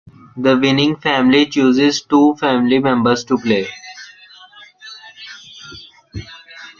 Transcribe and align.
The 0.35 0.57
winning 0.57 0.95
family 0.95 1.45
chooses 1.45 2.01
two 2.01 2.35
family 2.37 2.79
members 2.79 3.23
to 3.25 3.37
play. 3.37 3.69